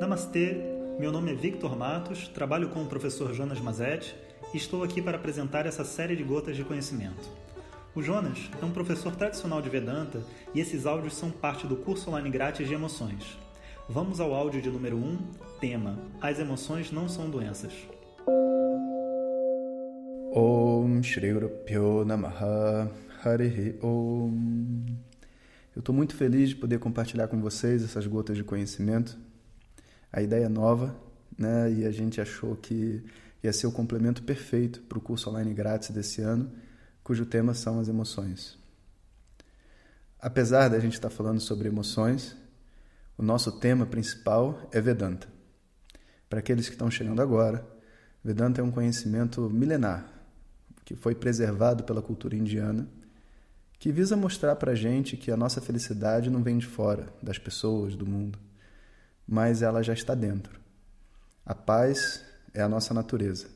[0.00, 0.56] Namastê,
[0.98, 4.14] meu nome é Victor Matos, trabalho com o professor Jonas Mazetti
[4.52, 7.28] e estou aqui para apresentar essa série de gotas de conhecimento.
[7.94, 10.20] O Jonas é um professor tradicional de Vedanta
[10.52, 13.38] e esses áudios são parte do curso online grátis de emoções.
[13.88, 15.18] Vamos ao áudio de número 1,
[15.60, 17.72] tema: As emoções não são doenças.
[20.34, 22.90] Om Shri Guru Namaha
[23.24, 24.86] Harihi Om.
[25.74, 29.16] Eu estou muito feliz de poder compartilhar com vocês essas gotas de conhecimento
[30.14, 30.96] a ideia nova,
[31.36, 31.72] né?
[31.72, 33.02] E a gente achou que
[33.42, 36.52] ia ser o complemento perfeito para o curso online grátis desse ano,
[37.02, 38.56] cujo tema são as emoções.
[40.20, 42.36] Apesar da gente estar falando sobre emoções,
[43.18, 45.26] o nosso tema principal é Vedanta.
[46.30, 47.66] Para aqueles que estão chegando agora,
[48.22, 50.08] Vedanta é um conhecimento milenar
[50.84, 52.86] que foi preservado pela cultura indiana,
[53.80, 57.38] que visa mostrar para a gente que a nossa felicidade não vem de fora, das
[57.38, 58.38] pessoas, do mundo
[59.26, 60.60] mas ela já está dentro.
[61.44, 63.48] A paz é a nossa natureza.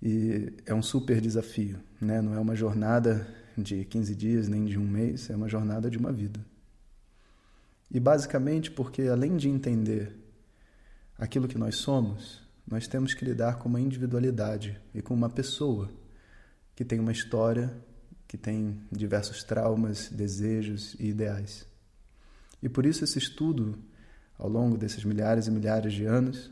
[0.00, 2.22] E é um super desafio, né?
[2.22, 3.26] não é uma jornada
[3.56, 6.40] de 15 dias nem de um mês, é uma jornada de uma vida.
[7.90, 10.14] E basicamente porque, além de entender
[11.18, 15.90] aquilo que nós somos, nós temos que lidar com uma individualidade e com uma pessoa
[16.76, 17.74] que tem uma história,
[18.28, 21.66] que tem diversos traumas, desejos e ideais.
[22.62, 23.78] E por isso esse estudo
[24.38, 26.50] ao longo desses milhares e milhares de anos,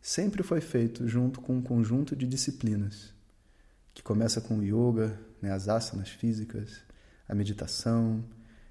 [0.00, 3.12] sempre foi feito junto com um conjunto de disciplinas,
[3.92, 6.80] que começa com o yoga, né, as asanas físicas,
[7.28, 8.24] a meditação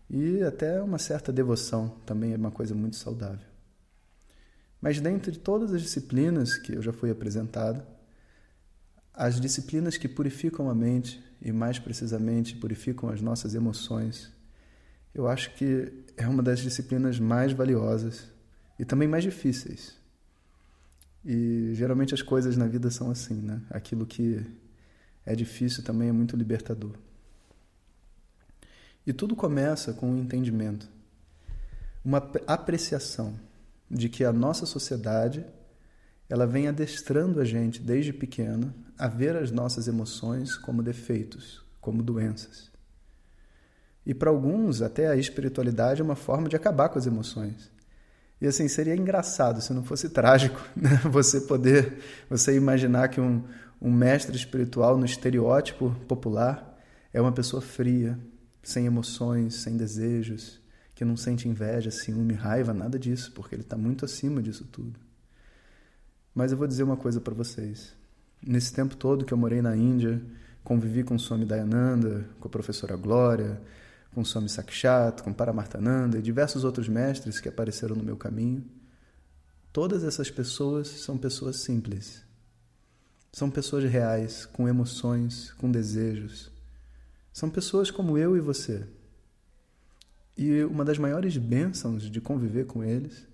[0.10, 3.48] e até uma certa devoção, também é uma coisa muito saudável.
[4.80, 7.84] Mas dentro de todas as disciplinas que eu já fui apresentado,
[9.14, 14.32] as disciplinas que purificam a mente e mais precisamente purificam as nossas emoções,
[15.14, 18.33] eu acho que é uma das disciplinas mais valiosas
[18.78, 19.96] e também mais difíceis.
[21.26, 23.62] E geralmente as coisas na vida são assim, né?
[23.70, 24.46] Aquilo que
[25.26, 26.96] é difícil também é muito libertador.
[29.06, 30.90] E tudo começa com um entendimento,
[32.04, 32.18] uma
[32.48, 33.40] apreciação
[33.90, 35.46] de que a nossa sociedade
[36.30, 42.02] ela vem adestrando a gente desde pequeno a ver as nossas emoções como defeitos, como
[42.02, 42.72] doenças.
[44.06, 47.72] E para alguns, até a espiritualidade é uma forma de acabar com as emoções.
[48.44, 51.00] E assim, seria engraçado se não fosse trágico, né?
[51.10, 52.00] Você poder,
[52.30, 53.42] você imaginar que um,
[53.82, 56.78] um mestre espiritual no estereótipo popular
[57.14, 58.20] é uma pessoa fria,
[58.62, 60.60] sem emoções, sem desejos,
[60.94, 65.00] que não sente inveja, ciúme, raiva, nada disso, porque ele está muito acima disso tudo.
[66.36, 67.96] Mas eu vou dizer uma coisa para vocês.
[68.46, 70.22] Nesse tempo todo que eu morei na Índia,
[70.66, 73.62] convivi com Swami Dayananda, com a professora Glória,
[74.14, 78.64] com Swami Sakshat, com Paramartananda e diversos outros mestres que apareceram no meu caminho.
[79.72, 82.24] Todas essas pessoas são pessoas simples.
[83.32, 86.52] São pessoas reais, com emoções, com desejos.
[87.32, 88.86] São pessoas como eu e você.
[90.38, 93.28] E uma das maiores bênçãos de conviver com eles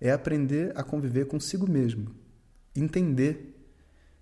[0.00, 2.14] é aprender a conviver consigo mesmo.
[2.76, 3.56] Entender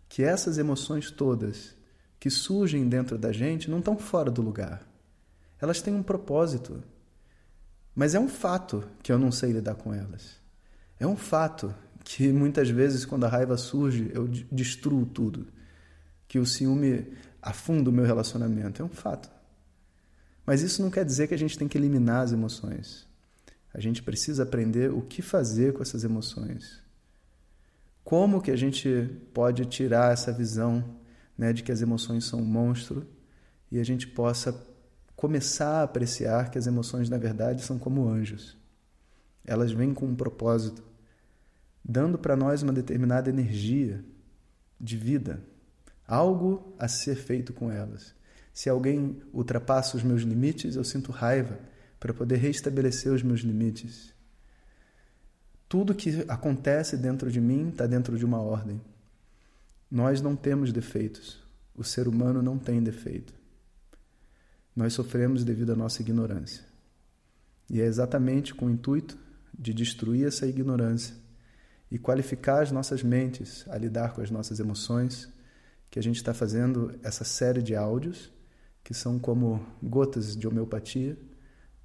[0.09, 1.75] que essas emoções todas
[2.19, 4.92] que surgem dentro da gente não estão fora do lugar
[5.63, 6.83] elas têm um propósito.
[7.95, 10.41] Mas é um fato que eu não sei lidar com elas.
[10.99, 15.47] É um fato que muitas vezes, quando a raiva surge, eu destruo tudo.
[16.27, 18.83] Que o ciúme afunda o meu relacionamento.
[18.83, 19.31] É um fato.
[20.45, 23.07] Mas isso não quer dizer que a gente tem que eliminar as emoções.
[23.73, 26.83] A gente precisa aprender o que fazer com essas emoções.
[28.03, 30.85] Como que a gente pode tirar essa visão
[31.39, 33.07] né, de que as emoções são um monstro
[33.71, 34.53] e a gente possa
[35.23, 38.59] começar a apreciar que as emoções, na verdade, são como anjos.
[39.45, 40.83] Elas vêm com um propósito,
[41.85, 44.05] dando para nós uma determinada energia
[44.81, 45.41] de vida,
[46.09, 48.13] algo a ser feito com elas.
[48.53, 51.57] Se alguém ultrapassa os meus limites, eu sinto raiva
[52.01, 54.13] para poder restabelecer os meus limites.
[55.69, 58.81] Tudo que acontece dentro de mim está dentro de uma ordem.
[59.89, 61.41] Nós não temos defeitos.
[61.77, 63.41] O ser humano não tem defeito.
[64.75, 66.65] Nós sofremos devido à nossa ignorância.
[67.69, 69.19] E é exatamente com o intuito
[69.57, 71.15] de destruir essa ignorância
[71.91, 75.29] e qualificar as nossas mentes a lidar com as nossas emoções
[75.91, 78.33] que a gente está fazendo essa série de áudios
[78.83, 81.17] que são como gotas de homeopatia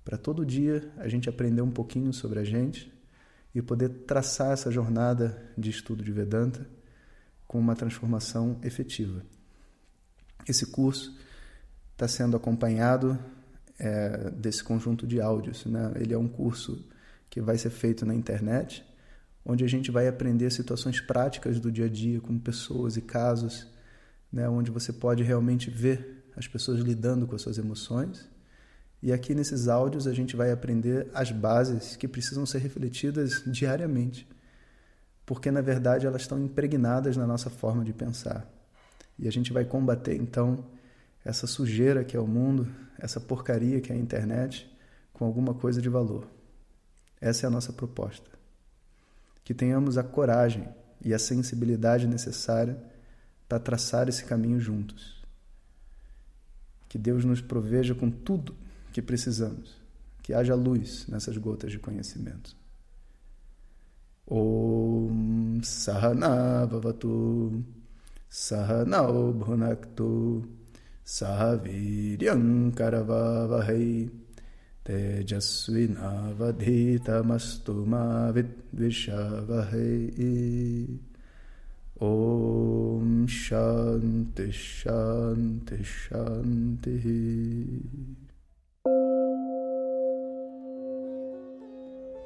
[0.04, 2.90] para todo dia a gente aprender um pouquinho sobre a gente
[3.54, 6.66] e poder traçar essa jornada de estudo de Vedanta
[7.46, 9.22] com uma transformação efetiva.
[10.48, 11.14] Esse curso
[11.98, 13.18] está sendo acompanhado
[13.80, 15.66] é, desse conjunto de áudios.
[15.66, 15.94] Né?
[15.96, 16.86] Ele é um curso
[17.28, 18.86] que vai ser feito na internet,
[19.44, 23.68] onde a gente vai aprender situações práticas do dia a dia com pessoas e casos,
[24.32, 28.30] né, onde você pode realmente ver as pessoas lidando com as suas emoções.
[29.02, 34.28] E aqui nesses áudios a gente vai aprender as bases que precisam ser refletidas diariamente,
[35.26, 38.48] porque na verdade elas estão impregnadas na nossa forma de pensar.
[39.18, 40.64] E a gente vai combater então
[41.28, 44.74] essa sujeira que é o mundo, essa porcaria que é a internet,
[45.12, 46.26] com alguma coisa de valor.
[47.20, 48.30] Essa é a nossa proposta.
[49.44, 50.70] Que tenhamos a coragem
[51.04, 52.82] e a sensibilidade necessária
[53.46, 55.22] para traçar esse caminho juntos.
[56.88, 58.56] Que Deus nos proveja com tudo
[58.94, 59.76] que precisamos.
[60.24, 62.56] Que haja luz nessas gotas de conhecimento.
[64.26, 67.66] Om Sahana Bhavatu
[68.30, 70.58] Sahanao Bhunaktu
[71.07, 74.11] Sahaviryam Karavavahai
[74.87, 78.05] तेजस्विनावधीतमस्तु मा
[78.35, 79.95] विद्विषावहै
[82.03, 87.05] ॐ शान्ति शान्ति शान्तिः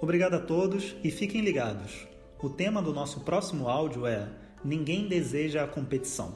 [0.01, 2.07] Obrigado a todos e fiquem ligados.
[2.39, 4.29] O tema do nosso próximo áudio é
[4.65, 6.33] Ninguém deseja a competição.